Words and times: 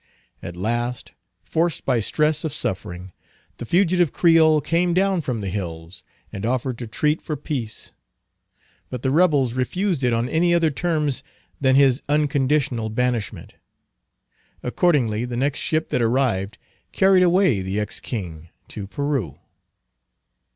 At 0.41 0.57
last, 0.57 1.11
forced 1.43 1.85
by 1.85 1.99
stress 1.99 2.43
of 2.43 2.53
suffering, 2.53 3.11
the 3.57 3.67
fugitive 3.67 4.11
Creole 4.11 4.59
came 4.59 4.95
down 4.95 5.21
from 5.21 5.41
the 5.41 5.49
hills 5.51 6.03
and 6.33 6.43
offered 6.43 6.79
to 6.79 6.87
treat 6.87 7.21
for 7.21 7.35
peace. 7.37 7.93
But 8.89 9.03
the 9.03 9.11
rebels 9.11 9.53
refused 9.53 10.03
it 10.03 10.11
on 10.11 10.27
any 10.27 10.55
other 10.55 10.71
terms 10.71 11.21
than 11.59 11.75
his 11.75 12.01
unconditional 12.09 12.89
banishment. 12.89 13.53
Accordingly, 14.63 15.23
the 15.23 15.37
next 15.37 15.59
ship 15.59 15.89
that 15.89 16.01
arrived 16.01 16.57
carried 16.91 17.21
away 17.21 17.61
the 17.61 17.79
ex 17.79 17.99
king 17.99 18.49
to 18.69 18.87
Peru. 18.87 19.37